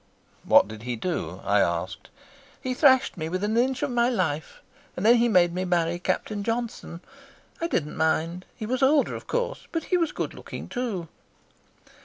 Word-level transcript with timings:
"What 0.45 0.67
did 0.67 0.81
he 0.81 0.95
do?" 0.95 1.41
I 1.43 1.59
asked. 1.59 2.09
"He 2.59 2.73
thrashed 2.73 3.17
me 3.17 3.29
within 3.29 3.55
an 3.55 3.63
inch 3.63 3.83
of 3.83 3.91
my 3.91 4.09
life, 4.09 4.59
and 4.97 5.05
then 5.05 5.17
he 5.17 5.29
made 5.29 5.53
me 5.53 5.63
marry 5.63 5.99
Captain 5.99 6.43
Johnson. 6.43 7.01
I 7.61 7.67
did 7.67 7.85
not 7.85 7.97
mind. 7.97 8.45
He 8.57 8.65
was 8.65 8.81
older, 8.81 9.13
of 9.13 9.27
course, 9.27 9.67
but 9.71 9.83
he 9.83 9.97
was 9.97 10.11
good 10.11 10.33
looking 10.33 10.67
too." 10.69 11.07